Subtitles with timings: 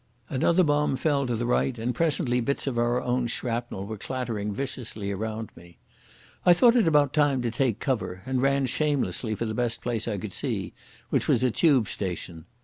[0.29, 4.51] Another bomb fell to the right, and presently bits of our own shrapnel were clattering
[4.51, 5.77] viciously around me.
[6.43, 10.07] I thought it about time to take cover, and ran shamelessly for the best place
[10.07, 10.73] I could see,
[11.11, 12.45] which was a Tube station.